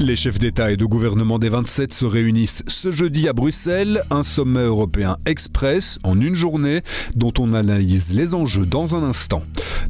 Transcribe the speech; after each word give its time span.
Les 0.00 0.14
chefs 0.14 0.38
d'État 0.38 0.70
et 0.70 0.76
de 0.76 0.84
gouvernement 0.84 1.40
des 1.40 1.48
27 1.48 1.92
se 1.92 2.04
réunissent 2.04 2.62
ce 2.68 2.92
jeudi 2.92 3.28
à 3.28 3.32
Bruxelles, 3.32 4.04
un 4.10 4.22
sommet 4.22 4.62
européen 4.62 5.16
express 5.26 5.98
en 6.04 6.20
une 6.20 6.36
journée 6.36 6.82
dont 7.16 7.32
on 7.38 7.52
analyse 7.52 8.14
les 8.14 8.34
enjeux 8.34 8.64
dans 8.64 8.94
un 8.94 9.02
instant. 9.02 9.42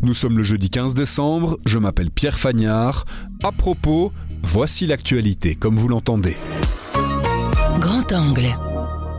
Nous 0.02 0.14
sommes 0.14 0.38
le 0.38 0.42
jeudi 0.42 0.70
15 0.70 0.94
décembre, 0.94 1.58
je 1.66 1.78
m'appelle 1.78 2.10
Pierre 2.10 2.38
Fagnard. 2.38 3.04
À 3.42 3.52
propos, 3.52 4.12
voici 4.42 4.86
l'actualité 4.86 5.54
comme 5.54 5.76
vous 5.76 5.88
l'entendez. 5.88 6.36
Grand 7.80 8.12
angle. 8.12 8.67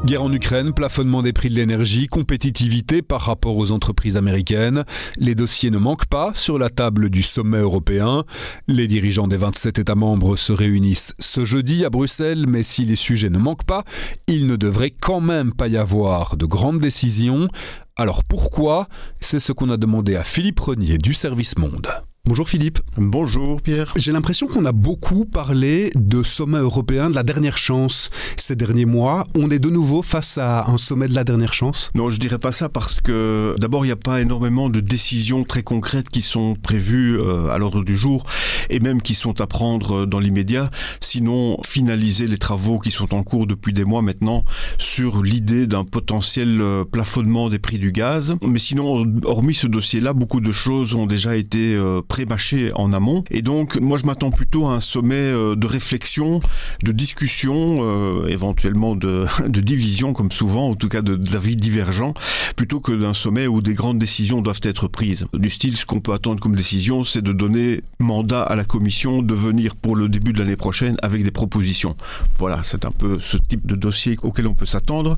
Guerre 0.05 0.23
en 0.23 0.31
Ukraine, 0.31 0.73
plafonnement 0.73 1.21
des 1.21 1.33
prix 1.33 1.49
de 1.49 1.55
l'énergie, 1.55 2.07
compétitivité 2.07 3.01
par 3.01 3.21
rapport 3.21 3.57
aux 3.57 3.71
entreprises 3.71 4.15
américaines. 4.15 4.85
Les 5.17 5.35
dossiers 5.35 5.71
ne 5.71 5.77
manquent 5.77 6.07
pas 6.07 6.31
sur 6.33 6.57
la 6.57 6.69
table 6.69 7.09
du 7.09 7.21
sommet 7.21 7.59
européen. 7.59 8.23
Les 8.67 8.87
dirigeants 8.87 9.27
des 9.27 9.37
27 9.37 9.79
États 9.79 9.95
membres 9.95 10.37
se 10.37 10.53
réunissent 10.53 11.13
ce 11.19 11.43
jeudi 11.43 11.83
à 11.83 11.89
Bruxelles, 11.89 12.45
mais 12.47 12.63
si 12.63 12.85
les 12.85 12.95
sujets 12.95 13.29
ne 13.29 13.37
manquent 13.37 13.65
pas, 13.65 13.83
il 14.27 14.47
ne 14.47 14.55
devrait 14.55 14.91
quand 14.91 15.21
même 15.21 15.53
pas 15.53 15.67
y 15.67 15.77
avoir 15.77 16.37
de 16.37 16.45
grandes 16.45 16.79
décisions. 16.79 17.49
Alors 17.97 18.23
pourquoi? 18.23 18.87
C'est 19.19 19.39
ce 19.39 19.51
qu'on 19.51 19.69
a 19.69 19.77
demandé 19.77 20.15
à 20.15 20.23
Philippe 20.23 20.61
Renier 20.61 20.97
du 20.97 21.13
Service 21.13 21.57
Monde. 21.57 21.89
Bonjour 22.29 22.47
Philippe. 22.47 22.77
Bonjour 22.95 23.59
Pierre. 23.59 23.91
J'ai 23.95 24.11
l'impression 24.11 24.45
qu'on 24.45 24.63
a 24.65 24.71
beaucoup 24.71 25.25
parlé 25.25 25.89
de 25.95 26.21
sommet 26.21 26.59
européen, 26.59 27.09
de 27.09 27.15
la 27.15 27.23
dernière 27.23 27.57
chance 27.57 28.11
ces 28.37 28.55
derniers 28.55 28.85
mois. 28.85 29.25
On 29.35 29.49
est 29.49 29.57
de 29.57 29.71
nouveau 29.71 30.03
face 30.03 30.37
à 30.37 30.69
un 30.69 30.77
sommet 30.77 31.07
de 31.07 31.15
la 31.15 31.23
dernière 31.23 31.55
chance? 31.55 31.89
Non, 31.95 32.11
je 32.11 32.19
dirais 32.19 32.37
pas 32.37 32.51
ça 32.51 32.69
parce 32.69 32.99
que 32.99 33.55
d'abord, 33.57 33.83
il 33.83 33.87
n'y 33.87 33.93
a 33.93 33.95
pas 33.95 34.21
énormément 34.21 34.69
de 34.69 34.79
décisions 34.79 35.43
très 35.43 35.63
concrètes 35.63 36.09
qui 36.09 36.21
sont 36.21 36.53
prévues 36.53 37.19
euh, 37.19 37.49
à 37.49 37.57
l'ordre 37.57 37.83
du 37.83 37.97
jour 37.97 38.27
et 38.69 38.79
même 38.79 39.01
qui 39.01 39.13
sont 39.13 39.41
à 39.41 39.47
prendre 39.47 40.05
dans 40.05 40.19
l'immédiat. 40.19 40.71
Sinon, 40.99 41.57
finaliser 41.65 42.27
les 42.27 42.37
travaux 42.37 42.79
qui 42.79 42.91
sont 42.91 43.13
en 43.13 43.23
cours 43.23 43.47
depuis 43.47 43.73
des 43.73 43.85
mois 43.85 44.01
maintenant 44.01 44.43
sur 44.77 45.23
l'idée 45.23 45.67
d'un 45.67 45.85
potentiel 45.85 46.61
euh, 46.61 46.83
plafonnement 46.85 47.49
des 47.49 47.59
prix 47.59 47.79
du 47.79 47.91
gaz. 47.91 48.35
Mais 48.41 48.59
sinon, 48.59 49.05
hormis 49.23 49.53
ce 49.53 49.67
dossier-là, 49.67 50.13
beaucoup 50.13 50.41
de 50.41 50.51
choses 50.51 50.95
ont 50.95 51.05
déjà 51.05 51.35
été 51.35 51.75
euh, 51.75 52.01
pré-mâché 52.07 52.71
en 52.75 52.93
amont. 52.93 53.23
Et 53.31 53.41
donc, 53.41 53.77
moi, 53.77 53.97
je 53.97 54.05
m'attends 54.05 54.31
plutôt 54.31 54.67
à 54.67 54.73
un 54.73 54.79
sommet 54.79 55.15
euh, 55.15 55.55
de 55.55 55.67
réflexion, 55.67 56.41
de 56.83 56.91
discussion, 56.91 57.79
euh, 57.81 58.27
éventuellement 58.27 58.95
de, 58.95 59.25
de, 59.47 59.61
division, 59.61 60.13
comme 60.13 60.31
souvent, 60.31 60.69
en 60.69 60.75
tout 60.75 60.89
cas 60.89 61.01
d'avis 61.01 61.55
divergents, 61.55 62.13
plutôt 62.55 62.79
que 62.79 62.91
d'un 62.91 63.13
sommet 63.13 63.47
où 63.47 63.61
des 63.61 63.73
grandes 63.73 63.99
décisions 63.99 64.41
doivent 64.41 64.61
être 64.63 64.87
prises. 64.87 65.25
Du 65.33 65.49
style, 65.49 65.77
ce 65.77 65.85
qu'on 65.85 65.99
peut 65.99 66.13
attendre 66.13 66.39
comme 66.39 66.55
décision, 66.55 67.03
c'est 67.03 67.21
de 67.21 67.33
donner 67.33 67.81
mandat 67.99 68.41
à 68.41 68.55
la 68.55 68.58
Commission 68.63 69.21
de 69.21 69.33
venir 69.33 69.75
pour 69.75 69.95
le 69.95 70.09
début 70.09 70.33
de 70.33 70.39
l'année 70.39 70.55
prochaine 70.55 70.97
avec 71.01 71.23
des 71.23 71.31
propositions. 71.31 71.95
Voilà, 72.37 72.61
c'est 72.63 72.85
un 72.85 72.91
peu 72.91 73.19
ce 73.19 73.37
type 73.37 73.65
de 73.65 73.75
dossier 73.75 74.17
auquel 74.23 74.47
on 74.47 74.53
peut 74.53 74.65
s'attendre. 74.65 75.17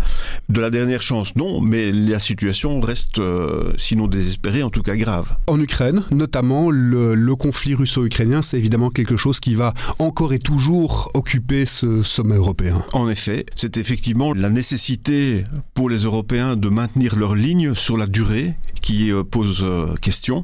De 0.49 0.59
la 0.61 0.69
dernière 0.69 1.01
chance, 1.01 1.35
non, 1.35 1.61
mais 1.61 1.91
la 1.91 2.19
situation 2.19 2.79
reste, 2.79 3.19
euh, 3.19 3.73
sinon 3.77 4.07
désespérée, 4.07 4.63
en 4.63 4.69
tout 4.69 4.83
cas 4.83 4.95
grave. 4.95 5.35
En 5.47 5.59
Ukraine, 5.59 6.03
notamment, 6.11 6.69
le, 6.71 7.35
conflit 7.35 7.73
russo-ukrainien, 7.73 8.41
c'est 8.41 8.57
évidemment 8.57 8.89
quelque 8.89 9.17
chose 9.17 9.39
qui 9.39 9.55
va 9.55 9.73
encore 9.99 10.33
et 10.33 10.39
toujours 10.39 11.09
occuper 11.13 11.65
ce 11.65 12.03
sommet 12.03 12.35
européen. 12.35 12.83
En 12.93 13.09
effet, 13.09 13.45
c'est 13.55 13.77
effectivement 13.77 14.33
la 14.33 14.49
nécessité 14.49 15.45
pour 15.73 15.89
les 15.89 15.99
Européens 15.99 16.55
de 16.55 16.69
maintenir 16.69 17.15
leur 17.15 17.35
ligne 17.35 17.73
sur 17.73 17.97
la 17.97 18.05
durée 18.05 18.55
qui 18.81 19.11
euh, 19.11 19.23
pose 19.23 19.63
euh, 19.63 19.95
question, 20.01 20.43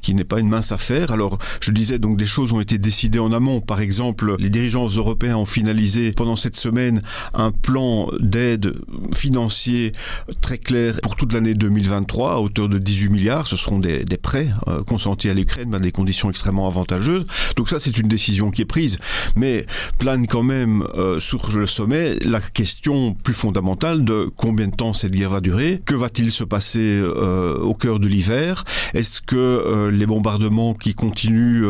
qui 0.00 0.14
n'est 0.14 0.24
pas 0.24 0.38
une 0.40 0.48
mince 0.48 0.72
affaire. 0.72 1.12
Alors, 1.12 1.38
je 1.60 1.72
disais 1.72 1.98
donc 1.98 2.16
des 2.16 2.26
choses 2.26 2.37
ont 2.38 2.60
été 2.60 2.78
décidées 2.78 3.18
en 3.18 3.32
amont. 3.32 3.60
Par 3.60 3.80
exemple, 3.80 4.36
les 4.38 4.50
dirigeants 4.50 4.88
européens 4.88 5.36
ont 5.36 5.46
finalisé 5.46 6.12
pendant 6.12 6.36
cette 6.36 6.56
semaine 6.56 7.02
un 7.34 7.50
plan 7.50 8.08
d'aide 8.20 8.74
financier 9.14 9.92
très 10.40 10.58
clair 10.58 11.00
pour 11.02 11.16
toute 11.16 11.32
l'année 11.32 11.54
2023 11.54 12.32
à 12.32 12.36
hauteur 12.38 12.68
de 12.68 12.78
18 12.78 13.08
milliards. 13.08 13.46
Ce 13.46 13.56
seront 13.56 13.78
des, 13.78 14.04
prêts 14.22 14.48
euh, 14.68 14.82
consentis 14.82 15.28
à 15.28 15.34
l'Ukraine 15.34 15.76
des 15.78 15.92
conditions 15.92 16.30
extrêmement 16.30 16.66
avantageuses. 16.66 17.24
Donc 17.56 17.68
ça, 17.68 17.78
c'est 17.78 17.98
une 17.98 18.08
décision 18.08 18.50
qui 18.50 18.62
est 18.62 18.66
prise. 18.66 18.98
Mais 19.36 19.66
plane 19.98 20.26
quand 20.26 20.42
même 20.42 20.84
euh, 20.96 21.20
sur 21.20 21.50
le 21.56 21.66
sommet 21.66 22.16
la 22.24 22.40
question 22.40 23.14
plus 23.14 23.34
fondamentale 23.34 24.04
de 24.04 24.30
combien 24.36 24.66
de 24.66 24.74
temps 24.74 24.92
cette 24.92 25.12
guerre 25.12 25.30
va 25.30 25.40
durer, 25.40 25.82
que 25.84 25.94
va-t-il 25.94 26.30
se 26.30 26.44
passer 26.44 27.00
euh, 27.00 27.58
au 27.58 27.74
cœur 27.74 28.00
de 28.00 28.08
l'hiver, 28.08 28.64
est-ce 28.94 29.20
que 29.20 29.88
les 29.90 30.06
bombardements 30.06 30.74
qui 30.74 30.94
continuent 30.94 31.66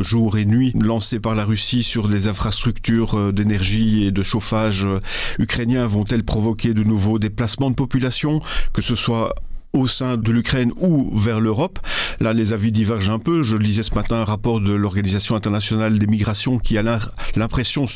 jour 0.00 0.38
et 0.38 0.44
nuit 0.44 0.72
lancés 0.80 1.20
par 1.20 1.34
la 1.34 1.44
Russie 1.44 1.82
sur 1.82 2.08
les 2.08 2.28
infrastructures 2.28 3.32
d'énergie 3.32 4.04
et 4.04 4.10
de 4.10 4.22
chauffage 4.22 4.86
ukrainiens 5.38 5.86
vont-elles 5.86 6.24
provoquer 6.24 6.74
de 6.74 6.82
nouveaux 6.82 7.18
déplacements 7.18 7.70
de 7.70 7.74
population, 7.74 8.40
que 8.72 8.82
ce 8.82 8.94
soit 8.94 9.34
au 9.72 9.86
sein 9.86 10.16
de 10.16 10.32
l'Ukraine 10.32 10.72
ou 10.80 11.16
vers 11.18 11.40
l'Europe? 11.40 11.78
Là, 12.20 12.32
les 12.32 12.52
avis 12.52 12.72
divergent 12.72 13.10
un 13.10 13.18
peu. 13.18 13.42
Je 13.42 13.56
lisais 13.56 13.82
ce 13.82 13.94
matin 13.94 14.16
un 14.16 14.24
rapport 14.24 14.60
de 14.60 14.72
l'Organisation 14.72 15.34
internationale 15.34 15.98
des 15.98 16.06
migrations 16.06 16.58
qui 16.58 16.76
a 16.78 16.82
l'impression, 17.36 17.86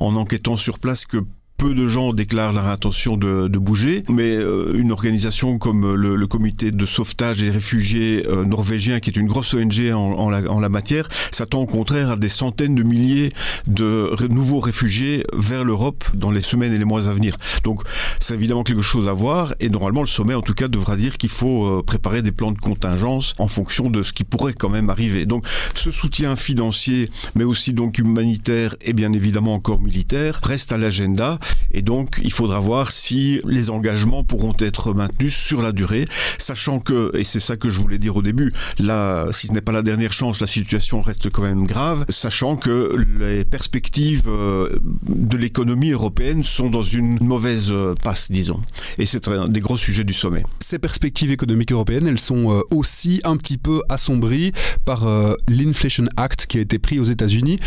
en 0.00 0.16
enquêtant 0.16 0.56
sur 0.56 0.78
place, 0.78 1.06
que 1.06 1.18
peu 1.56 1.74
de 1.74 1.86
gens 1.86 2.12
déclarent 2.12 2.52
leur 2.52 2.66
intention 2.66 3.16
de, 3.16 3.48
de 3.48 3.58
bouger, 3.58 4.02
mais 4.08 4.36
euh, 4.36 4.72
une 4.74 4.92
organisation 4.92 5.58
comme 5.58 5.94
le, 5.94 6.16
le, 6.16 6.26
comité 6.26 6.70
de 6.70 6.86
sauvetage 6.86 7.38
des 7.38 7.50
réfugiés 7.50 8.24
euh, 8.28 8.44
norvégiens, 8.44 9.00
qui 9.00 9.10
est 9.10 9.16
une 9.16 9.26
grosse 9.26 9.54
ONG 9.54 9.90
en, 9.92 9.96
en, 9.96 10.30
la, 10.30 10.50
en 10.50 10.60
la, 10.60 10.68
matière, 10.68 11.08
s'attend 11.30 11.60
au 11.60 11.66
contraire 11.66 12.10
à 12.10 12.16
des 12.16 12.28
centaines 12.28 12.74
de 12.74 12.82
milliers 12.82 13.30
de 13.66 14.14
nouveaux 14.28 14.60
réfugiés 14.60 15.24
vers 15.32 15.64
l'Europe 15.64 16.04
dans 16.14 16.30
les 16.30 16.42
semaines 16.42 16.72
et 16.72 16.78
les 16.78 16.84
mois 16.84 17.08
à 17.08 17.12
venir. 17.12 17.36
Donc 17.64 17.82
c'est 18.20 18.34
évidemment 18.34 18.64
quelque 18.64 18.82
chose 18.82 19.08
à 19.08 19.12
voir, 19.12 19.54
et 19.60 19.68
normalement 19.68 20.02
le 20.02 20.06
sommet 20.06 20.34
en 20.34 20.42
tout 20.42 20.54
cas 20.54 20.68
devra 20.68 20.96
dire 20.96 21.16
qu'il 21.16 21.30
faut 21.30 21.64
euh, 21.64 21.82
préparer 21.82 22.22
des 22.22 22.32
plans 22.32 22.52
de 22.52 22.58
contingence 22.58 23.34
en 23.38 23.48
fonction 23.48 23.90
de 23.90 24.02
ce 24.02 24.12
qui 24.12 24.24
pourrait 24.24 24.54
quand 24.54 24.70
même 24.70 24.90
arriver. 24.90 25.26
Donc 25.26 25.46
ce 25.74 25.90
soutien 25.90 26.36
financier, 26.36 27.10
mais 27.34 27.44
aussi 27.44 27.72
donc 27.72 27.98
humanitaire 27.98 28.76
et 28.82 28.92
bien 28.92 29.12
évidemment 29.12 29.54
encore 29.54 29.80
militaire, 29.80 30.40
reste 30.42 30.72
à 30.72 30.78
l'agenda. 30.78 31.38
Et 31.72 31.82
donc, 31.82 32.20
il 32.22 32.32
faudra 32.32 32.60
voir 32.60 32.90
si 32.90 33.40
les 33.44 33.70
engagements 33.70 34.24
pourront 34.24 34.54
être 34.58 34.94
maintenus 34.94 35.34
sur 35.34 35.62
la 35.62 35.72
durée, 35.72 36.06
sachant 36.38 36.80
que, 36.80 37.16
et 37.16 37.24
c'est 37.24 37.40
ça 37.40 37.56
que 37.56 37.68
je 37.68 37.80
voulais 37.80 37.98
dire 37.98 38.16
au 38.16 38.22
début, 38.22 38.52
là, 38.78 39.26
si 39.32 39.48
ce 39.48 39.52
n'est 39.52 39.60
pas 39.60 39.72
la 39.72 39.82
dernière 39.82 40.12
chance, 40.12 40.40
la 40.40 40.46
situation 40.46 41.02
reste 41.02 41.30
quand 41.30 41.42
même 41.42 41.66
grave, 41.66 42.04
sachant 42.08 42.56
que 42.56 42.96
les 43.18 43.44
perspectives 43.44 44.28
euh, 44.28 44.78
de 45.08 45.36
l'économie 45.36 45.90
européenne 45.90 46.42
sont 46.44 46.70
dans 46.70 46.82
une 46.82 47.18
mauvaise 47.22 47.70
euh, 47.70 47.94
passe, 48.02 48.30
disons. 48.30 48.60
Et 48.98 49.06
c'est 49.06 49.28
un 49.28 49.48
des 49.48 49.60
gros 49.60 49.76
sujets 49.76 50.04
du 50.04 50.14
sommet. 50.14 50.42
Ces 50.60 50.78
perspectives 50.78 51.30
économiques 51.30 51.72
européennes, 51.72 52.06
elles 52.06 52.18
sont 52.18 52.52
euh, 52.52 52.60
aussi 52.70 53.20
un 53.24 53.36
petit 53.36 53.58
peu 53.58 53.82
assombries 53.88 54.52
par 54.84 55.06
l'Inflation 55.48 56.04
Act 56.16 56.46
qui 56.46 56.58
a 56.58 56.60
été 56.60 56.78
pris 56.78 56.98
aux 56.98 57.04
États-Unis 57.04 57.58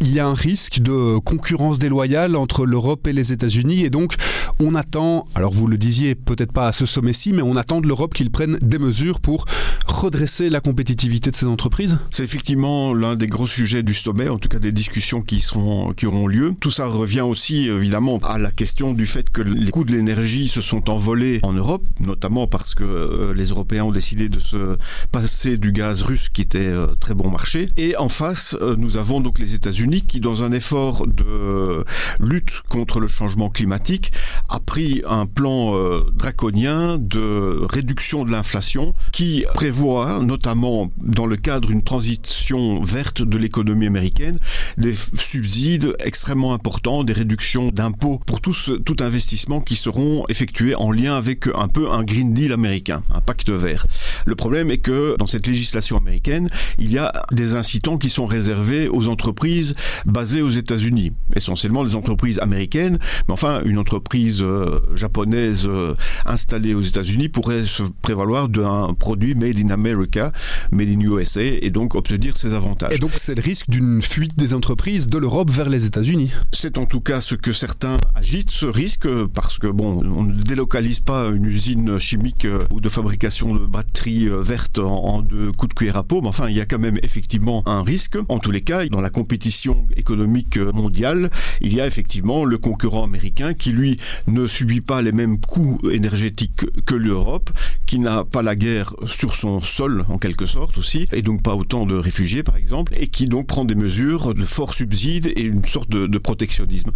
il 0.00 0.14
y 0.14 0.20
a 0.20 0.26
un 0.26 0.34
risque 0.34 0.80
de 0.80 1.18
concurrence 1.18 1.78
déloyale 1.78 2.36
entre 2.36 2.64
l'Europe 2.64 3.06
et 3.06 3.12
les 3.12 3.32
États-Unis 3.32 3.84
et 3.84 3.90
donc 3.90 4.14
on 4.58 4.74
attend, 4.74 5.24
alors 5.34 5.52
vous 5.52 5.66
le 5.66 5.78
disiez 5.78 6.14
peut-être 6.14 6.52
pas 6.52 6.68
à 6.68 6.72
ce 6.72 6.86
sommet-ci, 6.86 7.32
mais 7.32 7.42
on 7.42 7.56
attend 7.56 7.80
de 7.80 7.86
l'Europe 7.86 8.14
qu'il 8.14 8.30
prenne 8.30 8.58
des 8.62 8.78
mesures 8.78 9.20
pour 9.20 9.44
redresser 9.90 10.50
la 10.50 10.60
compétitivité 10.60 11.30
de 11.30 11.36
ces 11.36 11.46
entreprises 11.46 11.98
C'est 12.10 12.24
effectivement 12.24 12.94
l'un 12.94 13.16
des 13.16 13.26
gros 13.26 13.46
sujets 13.46 13.82
du 13.82 13.94
sommet, 13.94 14.28
en 14.28 14.38
tout 14.38 14.48
cas 14.48 14.58
des 14.58 14.72
discussions 14.72 15.20
qui, 15.20 15.40
seront, 15.40 15.92
qui 15.92 16.06
auront 16.06 16.26
lieu. 16.26 16.54
Tout 16.60 16.70
ça 16.70 16.86
revient 16.86 17.20
aussi 17.20 17.68
évidemment 17.68 18.18
à 18.22 18.38
la 18.38 18.50
question 18.50 18.92
du 18.92 19.06
fait 19.06 19.30
que 19.30 19.42
les 19.42 19.70
coûts 19.70 19.84
de 19.84 19.92
l'énergie 19.92 20.48
se 20.48 20.60
sont 20.60 20.90
envolés 20.90 21.40
en 21.42 21.52
Europe, 21.52 21.84
notamment 22.00 22.46
parce 22.46 22.74
que 22.74 22.84
euh, 22.84 23.34
les 23.34 23.46
Européens 23.46 23.84
ont 23.84 23.92
décidé 23.92 24.28
de 24.28 24.40
se 24.40 24.76
passer 25.12 25.58
du 25.58 25.72
gaz 25.72 26.02
russe 26.02 26.28
qui 26.28 26.42
était 26.42 26.58
euh, 26.60 26.88
très 27.00 27.14
bon 27.14 27.30
marché. 27.30 27.68
Et 27.76 27.96
en 27.96 28.08
face, 28.08 28.56
euh, 28.60 28.76
nous 28.76 28.96
avons 28.96 29.20
donc 29.20 29.38
les 29.38 29.54
États-Unis 29.54 30.02
qui, 30.02 30.20
dans 30.20 30.42
un 30.42 30.52
effort 30.52 31.06
de 31.06 31.84
lutte 32.20 32.62
contre 32.68 33.00
le 33.00 33.08
changement 33.08 33.48
climatique, 33.50 34.12
a 34.48 34.60
pris 34.60 35.02
un 35.08 35.26
plan 35.26 35.74
draconien 36.12 36.98
de 36.98 37.60
réduction 37.70 38.24
de 38.24 38.30
l'inflation 38.30 38.94
qui 39.12 39.44
prévoit 39.54 39.79
notamment 39.80 40.90
dans 40.98 41.26
le 41.26 41.36
cadre 41.36 41.68
d'une 41.68 41.82
transition 41.82 42.82
verte 42.82 43.22
de 43.22 43.38
l'économie 43.38 43.86
américaine, 43.86 44.38
des 44.76 44.94
subsides 45.18 45.94
extrêmement 46.00 46.52
importants, 46.52 47.02
des 47.02 47.12
réductions 47.12 47.68
d'impôts 47.68 48.20
pour 48.26 48.40
tout, 48.40 48.54
investissement 49.00 49.60
qui 49.60 49.76
seront 49.76 50.24
effectués 50.28 50.74
en 50.74 50.92
lien 50.92 51.16
avec 51.16 51.48
un 51.54 51.68
peu 51.68 51.90
un 51.90 52.04
Green 52.04 52.34
Deal 52.34 52.52
américain, 52.52 53.02
un 53.14 53.20
pacte 53.20 53.50
vert. 53.50 53.86
Le 54.26 54.34
problème 54.34 54.70
est 54.70 54.78
que 54.78 55.16
dans 55.18 55.26
cette 55.26 55.46
législation 55.46 55.96
américaine, 55.96 56.48
il 56.78 56.92
y 56.92 56.98
a 56.98 57.12
des 57.32 57.54
incitants 57.54 57.96
qui 57.96 58.10
sont 58.10 58.26
réservés 58.26 58.88
aux 58.88 59.08
entreprises 59.08 59.74
basées 60.04 60.42
aux 60.42 60.50
États-Unis, 60.50 61.12
essentiellement 61.34 61.84
des 61.84 61.96
entreprises 61.96 62.38
américaines, 62.40 62.98
mais 63.26 63.32
enfin 63.32 63.62
une 63.64 63.78
entreprise 63.78 64.42
euh, 64.42 64.80
japonaise 64.94 65.64
euh, 65.66 65.94
installée 66.26 66.74
aux 66.74 66.82
États-Unis 66.82 67.28
pourrait 67.28 67.62
se 67.62 67.84
prévaloir 68.02 68.48
d'un 68.48 68.94
produit 68.98 69.34
made 69.34 69.58
in 69.58 69.69
America, 69.70 70.32
made 70.70 70.88
in 70.88 71.00
USA, 71.00 71.42
et 71.42 71.70
donc 71.70 71.94
obtenir 71.94 72.36
ses 72.36 72.54
avantages. 72.54 72.92
Et 72.92 72.98
donc 72.98 73.12
c'est 73.16 73.34
le 73.34 73.42
risque 73.42 73.68
d'une 73.68 74.02
fuite 74.02 74.36
des 74.36 74.54
entreprises 74.54 75.08
de 75.08 75.18
l'Europe 75.18 75.50
vers 75.50 75.68
les 75.68 75.86
États-Unis. 75.86 76.30
C'est 76.52 76.78
en 76.78 76.86
tout 76.86 77.00
cas 77.00 77.20
ce 77.20 77.34
que 77.34 77.52
certains 77.52 77.96
agitent, 78.14 78.50
ce 78.50 78.66
risque, 78.66 79.08
parce 79.34 79.58
que 79.58 79.66
bon, 79.66 80.02
on 80.04 80.24
ne 80.24 80.34
délocalise 80.34 81.00
pas 81.00 81.28
une 81.28 81.46
usine 81.46 81.98
chimique 81.98 82.44
euh, 82.44 82.64
ou 82.70 82.80
de 82.80 82.88
fabrication 82.88 83.54
de 83.54 83.66
batteries 83.66 84.28
vertes 84.28 84.78
en, 84.78 85.04
en 85.04 85.22
deux 85.22 85.52
coups 85.52 85.70
de 85.70 85.74
cuillère 85.74 85.96
à 85.96 86.04
peau, 86.04 86.20
mais 86.20 86.28
enfin 86.28 86.48
il 86.48 86.56
y 86.56 86.60
a 86.60 86.66
quand 86.66 86.78
même 86.78 86.98
effectivement 87.02 87.62
un 87.66 87.82
risque. 87.82 88.18
En 88.28 88.38
tous 88.38 88.50
les 88.50 88.60
cas, 88.60 88.86
dans 88.86 89.00
la 89.00 89.10
compétition 89.10 89.86
économique 89.96 90.58
mondiale, 90.58 91.30
il 91.60 91.74
y 91.74 91.80
a 91.80 91.86
effectivement 91.86 92.44
le 92.44 92.58
concurrent 92.58 93.04
américain 93.04 93.54
qui 93.54 93.72
lui 93.72 93.98
ne 94.26 94.46
subit 94.46 94.80
pas 94.80 95.02
les 95.02 95.12
mêmes 95.12 95.40
coûts 95.40 95.78
énergétiques 95.90 96.64
que 96.84 96.94
l'Europe, 96.94 97.50
qui 97.86 97.98
n'a 97.98 98.24
pas 98.24 98.42
la 98.42 98.56
guerre 98.56 98.94
sur 99.06 99.34
son 99.34 99.49
sol 99.60 100.04
en 100.08 100.18
quelque 100.18 100.46
sorte 100.46 100.78
aussi, 100.78 101.08
et 101.12 101.22
donc 101.22 101.42
pas 101.42 101.54
autant 101.56 101.86
de 101.86 101.96
réfugiés 101.96 102.42
par 102.42 102.56
exemple, 102.56 102.92
et 102.96 103.08
qui 103.08 103.26
donc 103.26 103.46
prend 103.46 103.64
des 103.64 103.74
mesures 103.74 104.34
de 104.34 104.42
forts 104.42 104.74
subsides 104.74 105.32
et 105.34 105.42
une 105.42 105.64
sorte 105.64 105.90
de, 105.90 106.06
de 106.06 106.18
protectionnisme. 106.18 106.92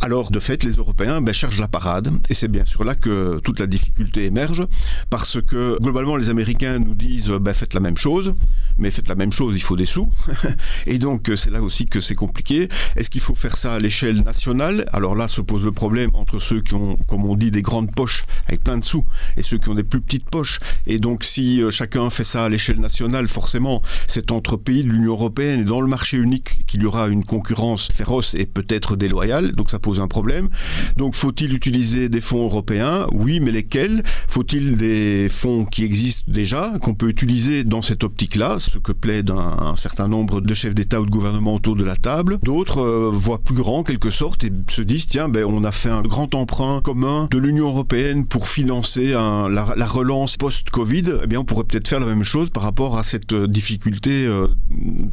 Alors 0.00 0.30
de 0.30 0.40
fait, 0.40 0.62
les 0.64 0.72
Européens 0.72 1.22
ben, 1.22 1.32
cherchent 1.32 1.60
la 1.60 1.68
parade, 1.68 2.10
et 2.28 2.34
c'est 2.34 2.48
bien 2.48 2.64
sûr 2.64 2.84
là 2.84 2.94
que 2.94 3.40
toute 3.42 3.60
la 3.60 3.66
difficulté 3.66 4.26
émerge, 4.26 4.66
parce 5.08 5.40
que 5.40 5.78
globalement 5.80 6.16
les 6.16 6.28
Américains 6.28 6.78
nous 6.78 6.94
disent 6.94 7.30
ben, 7.30 7.54
faites 7.54 7.74
la 7.74 7.80
même 7.80 7.96
chose, 7.96 8.34
mais 8.78 8.90
faites 8.90 9.08
la 9.08 9.14
même 9.14 9.32
chose, 9.32 9.54
il 9.56 9.60
faut 9.62 9.76
des 9.76 9.86
sous. 9.86 10.08
et 10.86 10.98
donc 10.98 11.30
c'est 11.36 11.50
là 11.50 11.62
aussi 11.62 11.86
que 11.86 12.00
c'est 12.00 12.14
compliqué. 12.14 12.68
Est-ce 12.96 13.10
qu'il 13.10 13.20
faut 13.20 13.34
faire 13.34 13.56
ça 13.56 13.74
à 13.74 13.78
l'échelle 13.78 14.22
nationale? 14.22 14.86
Alors 14.92 15.14
là 15.14 15.28
se 15.28 15.40
pose 15.40 15.64
le 15.64 15.72
problème 15.72 16.10
entre 16.14 16.38
ceux 16.38 16.60
qui 16.60 16.74
ont, 16.74 16.96
comme 17.06 17.24
on 17.24 17.36
dit, 17.36 17.50
des 17.50 17.62
grandes 17.62 17.94
poches 17.94 18.24
avec 18.46 18.62
plein 18.62 18.78
de 18.78 18.84
sous 18.84 19.04
et 19.36 19.42
ceux 19.42 19.58
qui 19.58 19.68
ont 19.68 19.74
des 19.74 19.84
plus 19.84 20.00
petites 20.00 20.28
poches. 20.28 20.60
Et 20.86 20.98
donc 20.98 21.24
si 21.24 21.62
euh, 21.62 21.70
chacun 21.70 22.10
fait 22.10 22.24
ça 22.24 22.44
à 22.44 22.48
l'échelle 22.48 22.80
nationale, 22.80 23.28
forcément 23.28 23.82
c'est 24.06 24.32
entre 24.32 24.56
pays 24.56 24.84
de 24.84 24.90
l'Union 24.90 25.12
européenne 25.12 25.60
et 25.60 25.64
dans 25.64 25.80
le 25.80 25.88
marché 25.88 26.16
unique 26.16 26.64
qu'il 26.66 26.82
y 26.82 26.86
aura 26.86 27.08
une 27.08 27.24
concurrence 27.24 27.88
féroce 27.92 28.34
et 28.34 28.46
peut-être 28.46 28.96
déloyale. 28.96 29.52
Donc 29.52 29.70
ça 29.70 29.78
pose 29.78 30.00
un 30.00 30.08
problème. 30.08 30.48
Donc 30.96 31.14
faut-il 31.14 31.54
utiliser 31.54 32.08
des 32.08 32.20
fonds 32.20 32.44
européens? 32.44 33.06
Oui, 33.12 33.40
mais 33.40 33.50
lesquels? 33.50 34.02
Faut-il 34.28 34.76
des 34.76 35.28
fonds 35.30 35.64
qui 35.64 35.84
existent 35.84 36.30
déjà, 36.30 36.72
qu'on 36.80 36.94
peut 36.94 37.08
utiliser 37.08 37.64
dans 37.64 37.82
cette 37.82 38.04
optique-là, 38.04 38.58
ce 38.64 38.78
que 38.78 38.92
plaide 38.92 39.30
un, 39.30 39.76
certain 39.76 40.08
nombre 40.08 40.40
de 40.40 40.54
chefs 40.54 40.74
d'État 40.74 41.00
ou 41.00 41.06
de 41.06 41.10
gouvernement 41.10 41.54
autour 41.54 41.76
de 41.76 41.84
la 41.84 41.96
table. 41.96 42.38
D'autres 42.42 42.80
euh, 42.80 43.10
voient 43.12 43.38
plus 43.38 43.54
grand, 43.54 43.82
quelque 43.82 44.10
sorte, 44.10 44.44
et 44.44 44.52
se 44.68 44.82
disent, 44.82 45.06
tiens, 45.06 45.28
ben, 45.28 45.44
on 45.44 45.64
a 45.64 45.72
fait 45.72 45.90
un 45.90 46.02
grand 46.02 46.34
emprunt 46.34 46.80
commun 46.82 47.28
de 47.30 47.38
l'Union 47.38 47.68
européenne 47.68 48.26
pour 48.26 48.48
financer 48.48 49.08
la, 49.08 49.74
la, 49.76 49.86
relance 49.86 50.36
post-Covid. 50.36 51.02
Eh 51.22 51.26
bien, 51.26 51.40
on 51.40 51.44
pourrait 51.44 51.64
peut-être 51.64 51.88
faire 51.88 52.00
la 52.00 52.06
même 52.06 52.24
chose 52.24 52.50
par 52.50 52.62
rapport 52.62 52.98
à 52.98 53.02
cette 53.02 53.34
difficulté 53.34 54.26
euh, 54.26 54.48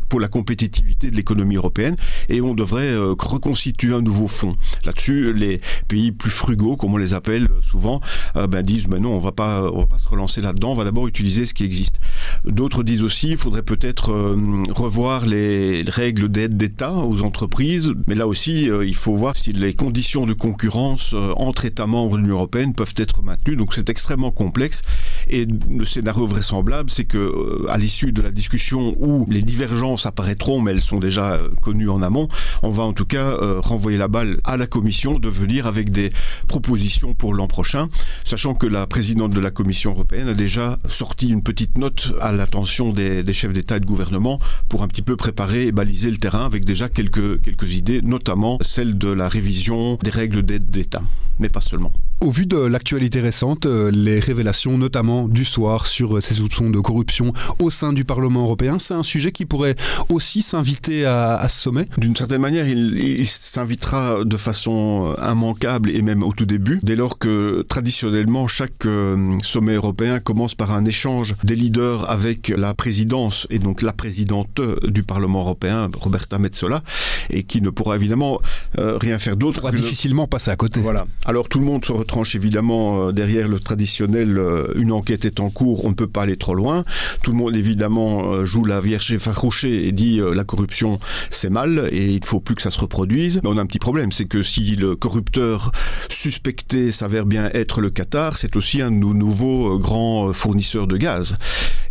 pour 0.09 0.19
la 0.19 0.27
compétitivité 0.27 1.12
de 1.12 1.15
l'économie 1.15 1.56
européenne, 1.56 1.95
et 2.30 2.42
on 2.42 2.54
devrait 2.54 2.92
euh, 2.92 3.15
reconstituer 3.18 3.94
un 3.94 4.01
nouveau 4.01 4.27
fonds. 4.27 4.56
Là-dessus, 4.86 5.33
les 5.33 5.62
pays 5.88 6.12
plus 6.12 6.31
frugaux, 6.31 6.75
comme 6.75 6.94
on 6.94 6.97
les 6.97 7.13
appelle 7.13 7.47
souvent, 7.62 8.01
euh, 8.36 8.47
ben, 8.47 8.62
disent, 8.63 8.88
ben 8.88 9.00
non, 9.00 9.13
on 9.15 9.19
va 9.19 9.31
pas, 9.31 9.69
on 9.71 9.80
va 9.80 9.86
pas 9.86 10.00
se 10.00 10.07
relancer 10.07 10.42
là-dedans, 10.42 10.71
on 10.71 10.75
va 10.75 10.83
d'abord 10.83 11.07
utiliser 11.07 11.45
ce 11.45 11.54
qui 11.54 11.63
existe. 11.63 12.00
D'autres 12.45 12.83
disent 12.83 13.04
aussi, 13.04 13.38
faudrait 13.41 13.63
peut-être 13.63 14.11
euh, 14.11 14.63
revoir 14.69 15.25
les 15.25 15.83
règles 15.88 16.29
d'aide 16.29 16.57
d'État 16.57 16.93
aux 16.93 17.23
entreprises, 17.23 17.91
mais 18.05 18.13
là 18.13 18.27
aussi, 18.27 18.69
euh, 18.69 18.85
il 18.85 18.93
faut 18.93 19.15
voir 19.15 19.35
si 19.35 19.51
les 19.51 19.73
conditions 19.73 20.27
de 20.27 20.33
concurrence 20.33 21.13
euh, 21.15 21.33
entre 21.38 21.65
États 21.65 21.88
membres 21.88 22.17
de 22.17 22.21
l'Union 22.21 22.35
européenne 22.35 22.75
peuvent 22.75 22.93
être 22.97 23.23
maintenues. 23.23 23.55
Donc 23.55 23.73
c'est 23.73 23.89
extrêmement 23.89 24.29
complexe. 24.29 24.83
Et 25.29 25.45
le 25.45 25.85
scénario 25.85 26.27
vraisemblable, 26.27 26.89
c'est 26.89 27.06
que 27.06 27.18
euh, 27.18 27.65
à 27.69 27.77
l'issue 27.77 28.12
de 28.12 28.21
la 28.21 28.31
discussion 28.31 28.95
où 29.00 29.25
les 29.29 29.41
divergences 29.41 30.06
apparaîtront, 30.06 30.62
mais 30.62 30.71
elles 30.71 30.81
sont 30.81 31.00
déjà 31.00 31.33
euh, 31.33 31.50
connues 31.62 31.89
en 31.89 32.01
amont, 32.01 32.27
on 32.63 32.69
va 32.69 32.83
en 32.83 32.94
tout 32.94 33.06
cas 33.06 33.25
euh, 33.25 33.59
renvoyer 33.59 33.97
la 33.97 34.07
balle 34.07 34.39
à 34.44 34.57
la 34.57 34.68
Commission 34.68 35.19
de 35.19 35.29
venir 35.29 35.68
avec 35.68 35.91
des 35.91 36.12
propositions 36.47 37.13
pour 37.13 37.33
l'an 37.33 37.47
prochain, 37.47 37.88
sachant 38.23 38.53
que 38.53 38.68
la 38.68 38.88
présidente 38.88 39.31
de 39.31 39.39
la 39.39 39.51
Commission 39.51 39.91
européenne 39.91 40.29
a 40.29 40.33
déjà 40.33 40.77
sorti 40.88 41.29
une 41.29 41.44
petite 41.44 41.77
note 41.77 42.13
à 42.19 42.31
l'attention 42.31 42.91
des, 42.91 43.23
des 43.23 43.33
chefs 43.33 43.53
d'État 43.53 43.77
et 43.77 43.79
de 43.79 43.85
gouvernement 43.85 44.39
pour 44.69 44.83
un 44.83 44.88
petit 44.88 45.01
peu 45.01 45.15
préparer 45.15 45.68
et 45.68 45.71
baliser 45.71 46.12
le 46.12 46.18
terrain 46.18 46.45
avec 46.45 46.65
déjà 46.65 46.89
quelques, 46.89 47.41
quelques 47.41 47.73
idées, 47.73 48.01
notamment 48.01 48.57
celle 48.62 48.97
de 48.97 49.09
la 49.09 49.29
révision 49.29 49.97
des 50.03 50.12
règles 50.12 50.44
d'aide 50.44 50.69
d'État, 50.69 51.01
mais 51.39 51.50
pas 51.50 51.62
seulement. 51.62 51.94
Au 52.21 52.29
vu 52.29 52.45
de 52.45 52.56
l'actualité 52.56 53.19
récente, 53.19 53.65
euh, 53.65 53.89
les 53.89 54.19
révélations 54.19 54.77
notamment 54.77 55.27
du 55.27 55.44
soir 55.44 55.88
sur 55.88 56.18
euh, 56.18 56.21
ces 56.21 56.35
soupçons 56.35 56.69
de 56.69 56.79
corruption 56.79 57.33
au 57.57 57.71
sein 57.71 57.94
du 57.94 58.06
Parlement 58.06 58.44
européen, 58.44 58.77
c'est 58.77 58.94
un 58.94 59.01
sujet 59.01 59.31
qui 59.31 59.45
pourrait 59.45 59.75
aussi 60.09 60.44
s'inviter 60.44 61.03
à, 61.03 61.35
à, 61.35 61.47
ce 61.47 61.59
sommet 61.59 61.88
D'une 61.97 62.15
certaine 62.15 62.41
manière, 62.41 62.68
il, 62.68 63.00
il 63.00 63.27
s'invitera 63.27 64.23
de 64.23 64.38
façon 64.38 65.15
immanquable 65.19 65.89
et 65.89 66.03
même 66.03 66.21
au 66.21 66.31
tout 66.31 66.45
début, 66.45 66.79
dès 66.83 66.95
lors 66.95 67.18
que 67.18 67.63
traditionnellement 67.68 68.45
chaque 68.45 68.85
euh, 68.85 69.35
sommet 69.41 69.73
européen 69.73 70.19
commence 70.19 70.53
par 70.53 70.71
un 70.71 70.85
échange 70.85 71.33
des 71.44 71.56
leaders 71.56 72.07
avec 72.07 72.50
la 72.50 72.75
présidence 72.75 73.47
et 73.50 73.57
donc 73.57 73.81
la 73.81 73.94
présidente 73.94 74.62
du 74.83 75.01
Parlement 75.01 75.41
européen, 75.41 75.89
Roberta 76.00 76.38
Metsola, 76.38 76.83
et 77.31 77.41
qui 77.41 77.62
ne 77.62 77.71
pourra 77.71 77.95
évidemment 77.95 78.39
euh, 78.77 79.00
rien 79.00 79.18
faire 79.18 79.38
d'autre. 79.38 79.71
que 79.71 79.75
difficilement 79.75 80.23
le... 80.23 80.29
passer 80.29 80.51
à 80.51 80.56
côté. 80.56 80.79
Voilà. 80.81 81.06
Alors 81.25 81.50
tout 81.50 81.57
le 81.57 81.65
monde 81.65 81.83
se 81.83 81.91
retranche 82.11 82.35
évidemment 82.35 83.07
euh, 83.07 83.11
derrière 83.13 83.47
le 83.47 83.57
traditionnel 83.57 84.37
euh, 84.37 84.67
une 84.75 84.91
enquête 84.91 85.23
est 85.23 85.39
en 85.39 85.49
cours, 85.49 85.85
on 85.85 85.89
ne 85.91 85.93
peut 85.93 86.09
pas 86.09 86.23
aller 86.23 86.35
trop 86.35 86.53
loin. 86.53 86.83
Tout 87.23 87.31
le 87.31 87.37
monde 87.37 87.55
évidemment 87.55 88.33
euh, 88.33 88.43
joue 88.43 88.65
la 88.65 88.81
vierge 88.81 89.13
effarouchée 89.13 89.87
et 89.87 89.93
dit 89.93 90.19
la 90.19 90.43
corruption 90.43 90.99
c'est 91.29 91.49
mal 91.49 91.87
et 91.89 92.07
il 92.07 92.19
ne 92.19 92.25
faut 92.25 92.41
plus 92.41 92.55
que 92.55 92.61
ça 92.61 92.69
se 92.69 92.81
reproduise. 92.81 93.39
Mais 93.43 93.49
on 93.49 93.57
a 93.57 93.61
un 93.61 93.65
petit 93.65 93.79
problème, 93.79 94.11
c'est 94.11 94.25
que 94.25 94.43
si 94.43 94.75
le 94.75 94.97
corrupteur 94.97 95.71
suspecté 96.09 96.91
s'avère 96.91 97.25
bien 97.25 97.49
être 97.53 97.79
le 97.79 97.89
Qatar, 97.89 98.35
c'est 98.35 98.57
aussi 98.57 98.81
un 98.81 98.91
de 98.91 98.97
nos 98.97 99.13
nouveaux 99.13 99.79
grands 99.79 100.33
fournisseurs 100.33 100.87
de 100.87 100.97
gaz. 100.97 101.37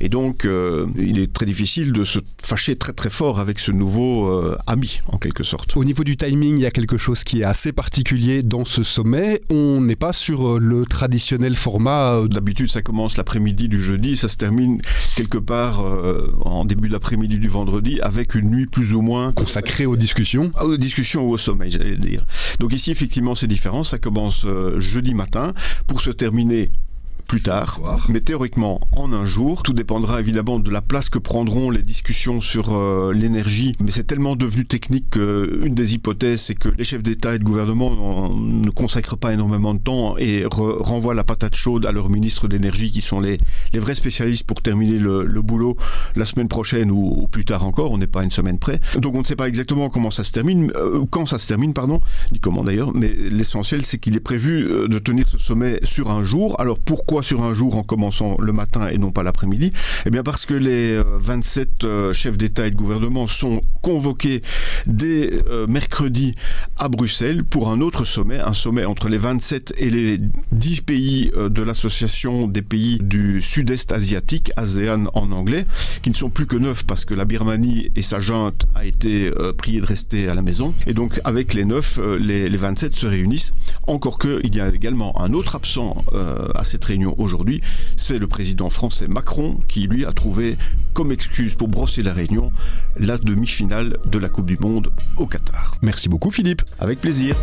Et 0.00 0.09
donc 0.09 0.47
euh, 0.47 0.87
il 0.97 1.19
est 1.19 1.33
très 1.33 1.45
difficile 1.45 1.92
de 1.92 2.04
se 2.04 2.19
fâcher 2.42 2.76
très 2.76 2.95
très 2.95 3.11
fort 3.11 3.38
avec 3.38 3.59
ce 3.59 3.71
nouveau 3.71 4.28
euh, 4.28 4.57
ami 4.66 5.00
en 5.09 5.19
quelque 5.19 5.45
sorte. 5.45 5.76
Au 5.76 5.85
niveau 5.85 6.04
du 6.04 6.16
timing, 6.16 6.57
il 6.57 6.62
y 6.62 6.66
a 6.66 6.71
quelque 6.71 6.97
chose 6.97 7.23
qui 7.23 7.40
est 7.40 7.45
assez 7.45 7.73
particulier 7.73 8.42
dans 8.42 8.64
ce 8.64 8.83
sommet. 8.83 9.42
On 9.50 9.83
n'est 9.83 9.97
pas 9.97 10.14
sur 10.14 10.57
euh, 10.57 10.59
le 10.59 10.87
traditionnel 10.87 11.54
format. 11.54 12.23
D'habitude 12.28 12.71
ça 12.71 12.80
commence 12.80 13.19
l'après-midi 13.19 13.69
du 13.69 13.80
jeudi, 13.80 14.16
ça 14.16 14.28
se 14.28 14.38
termine 14.38 14.80
quelque 15.16 15.38
part 15.38 15.85
euh, 15.85 16.33
en 16.40 16.64
début 16.64 16.88
d'après-midi 16.88 17.38
du 17.38 17.49
vendredi 17.49 18.00
avec 18.00 18.35
une 18.35 18.50
nuit 18.50 18.66
plus 18.66 18.95
ou 18.95 19.02
moins 19.02 19.33
consacrée 19.33 19.85
aux 19.85 19.97
discussions. 19.97 20.50
Aux 20.62 20.78
discussions 20.78 21.26
ou 21.26 21.33
au 21.33 21.38
sommeil, 21.38 21.71
j'allais 21.71 21.97
dire. 21.97 22.25
Donc 22.59 22.73
ici 22.73 22.90
effectivement 22.90 23.35
c'est 23.35 23.47
différent, 23.47 23.85
ça 23.85 23.99
commence 23.99 24.47
jeudi 24.78 25.14
matin 25.14 25.52
pour 25.87 26.00
se 26.00 26.11
terminer 26.11 26.71
plus 27.30 27.42
tard, 27.42 27.78
mais 28.08 28.18
théoriquement 28.18 28.80
en 28.96 29.12
un 29.12 29.25
jour. 29.25 29.62
Tout 29.62 29.72
dépendra 29.72 30.18
évidemment 30.18 30.58
de 30.58 30.68
la 30.68 30.82
place 30.82 31.08
que 31.08 31.20
prendront 31.20 31.70
les 31.70 31.82
discussions 31.82 32.40
sur 32.40 32.75
euh, 32.76 33.12
l'énergie, 33.12 33.76
mais 33.78 33.92
c'est 33.92 34.02
tellement 34.02 34.34
devenu 34.34 34.66
technique 34.66 35.10
qu'une 35.10 35.76
des 35.76 35.94
hypothèses, 35.94 36.40
c'est 36.40 36.56
que 36.56 36.68
les 36.70 36.82
chefs 36.82 37.04
d'État 37.04 37.37
et 37.37 37.38
de 37.38 37.44
gouvernement 37.44 38.34
ne 38.34 38.68
consacrent 38.70 39.16
pas 39.16 39.32
énormément 39.32 39.75
de 39.75 39.78
temps 39.78 40.16
et 40.18 40.44
re 40.44 40.82
renvoient 40.82 41.14
la 41.14 41.22
patate 41.22 41.54
chaude 41.54 41.87
à 41.87 41.92
leurs 41.92 42.10
ministres 42.10 42.49
d'énergie 42.49 42.90
qui 42.90 43.00
sont 43.00 43.20
les, 43.20 43.38
les 43.72 43.78
vrais 43.78 43.94
spécialistes 43.94 44.42
pour 44.42 44.60
terminer 44.60 44.99
le, 44.99 45.25
le 45.25 45.40
boulot 45.40 45.76
la 46.16 46.25
semaine 46.25 46.49
prochaine 46.49 46.90
ou, 46.90 47.14
ou 47.16 47.28
plus 47.28 47.44
tard 47.44 47.64
encore, 47.64 47.92
on 47.92 47.99
n'est 47.99 48.08
pas 48.08 48.25
une 48.25 48.32
semaine 48.32 48.58
près. 48.58 48.80
Donc 48.99 49.14
on 49.14 49.20
ne 49.20 49.25
sait 49.25 49.37
pas 49.37 49.46
exactement 49.46 49.88
comment 49.88 50.10
ça 50.10 50.25
se 50.25 50.32
termine, 50.32 50.72
euh, 50.75 51.04
quand 51.08 51.26
ça 51.26 51.38
se 51.38 51.46
termine, 51.46 51.75
pardon, 51.75 52.00
ni 52.32 52.40
comment 52.40 52.64
d'ailleurs, 52.64 52.92
mais 52.92 53.14
l'essentiel 53.14 53.84
c'est 53.84 53.99
qu'il 53.99 54.16
est 54.16 54.20
prévu 54.20 54.66
euh, 54.66 54.88
de 54.88 54.99
tenir 54.99 55.28
ce 55.28 55.38
sommet 55.38 55.78
sur 55.84 56.10
un 56.10 56.25
jour. 56.25 56.60
Alors 56.60 56.80
pourquoi 56.80 57.19
Sur 57.22 57.42
un 57.42 57.54
jour 57.54 57.76
en 57.76 57.82
commençant 57.82 58.36
le 58.38 58.52
matin 58.52 58.88
et 58.88 58.98
non 58.98 59.10
pas 59.10 59.22
l'après-midi 59.22 59.72
Eh 60.06 60.10
bien 60.10 60.22
parce 60.22 60.46
que 60.46 60.54
les 60.54 61.00
27 61.04 62.12
chefs 62.12 62.38
d'État 62.38 62.66
et 62.66 62.70
de 62.70 62.76
gouvernement 62.76 63.26
sont 63.26 63.60
convoqués 63.82 64.42
dès 64.86 65.30
mercredi 65.68 66.34
à 66.78 66.88
Bruxelles 66.88 67.44
pour 67.44 67.70
un 67.70 67.80
autre 67.80 68.04
sommet, 68.04 68.38
un 68.38 68.52
sommet 68.52 68.84
entre 68.84 69.08
les 69.08 69.18
27 69.18 69.74
et 69.78 69.90
les 69.90 70.18
10 70.52 70.80
pays 70.82 71.30
de 71.36 71.62
l'association 71.62 72.46
des 72.46 72.62
pays 72.62 72.98
du 73.00 73.42
sud-est 73.42 73.92
asiatique, 73.92 74.52
ASEAN 74.56 75.06
en 75.14 75.30
anglais, 75.32 75.66
qui 76.02 76.10
ne 76.10 76.14
sont 76.14 76.30
plus 76.30 76.46
que 76.46 76.56
neuf 76.56 76.84
parce 76.84 77.04
que 77.04 77.14
la 77.14 77.24
Birmanie 77.24 77.90
et 77.96 78.02
sa 78.02 78.20
junte 78.20 78.66
a 78.74 78.84
été 78.84 79.30
priée 79.56 79.80
de 79.80 79.86
rester 79.86 80.28
à 80.28 80.34
la 80.34 80.42
maison. 80.42 80.74
Et 80.86 80.94
donc 80.94 81.20
avec 81.24 81.54
les 81.54 81.64
neuf, 81.64 81.98
les, 82.18 82.48
les 82.48 82.58
27 82.58 82.94
se 82.94 83.06
réunissent. 83.06 83.52
Encore 83.86 84.18
que 84.18 84.40
il 84.44 84.54
y 84.54 84.60
a 84.60 84.68
également 84.68 85.20
un 85.20 85.32
autre 85.32 85.56
absent 85.56 86.04
euh, 86.12 86.48
à 86.54 86.64
cette 86.64 86.84
réunion 86.84 87.09
aujourd'hui, 87.18 87.62
c'est 87.96 88.18
le 88.18 88.26
président 88.26 88.70
français 88.70 89.08
Macron 89.08 89.58
qui 89.68 89.86
lui 89.86 90.04
a 90.04 90.12
trouvé 90.12 90.56
comme 90.94 91.12
excuse 91.12 91.54
pour 91.54 91.68
brosser 91.68 92.02
la 92.02 92.12
réunion 92.12 92.52
la 92.98 93.18
demi-finale 93.18 93.96
de 94.06 94.18
la 94.18 94.28
Coupe 94.28 94.46
du 94.46 94.58
Monde 94.58 94.92
au 95.16 95.26
Qatar. 95.26 95.74
Merci 95.82 96.08
beaucoup 96.08 96.30
Philippe. 96.30 96.62
Avec 96.78 97.00
plaisir. 97.00 97.36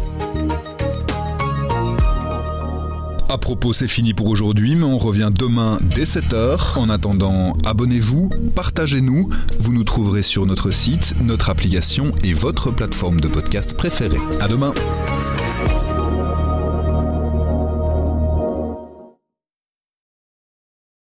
À 3.29 3.37
propos, 3.37 3.73
c'est 3.73 3.89
fini 3.89 4.13
pour 4.13 4.29
aujourd'hui, 4.29 4.77
mais 4.77 4.85
on 4.85 4.97
revient 4.97 5.29
demain 5.37 5.79
dès 5.93 6.05
7h. 6.05 6.79
En 6.79 6.89
attendant, 6.89 7.57
abonnez-vous, 7.65 8.29
partagez-nous. 8.55 9.29
Vous 9.59 9.73
nous 9.73 9.83
trouverez 9.83 10.21
sur 10.21 10.45
notre 10.45 10.71
site, 10.71 11.13
notre 11.21 11.49
application 11.49 12.13
et 12.23 12.33
votre 12.33 12.71
plateforme 12.71 13.19
de 13.19 13.27
podcast 13.27 13.75
préférée. 13.75 14.19
À 14.39 14.47
demain. 14.47 14.73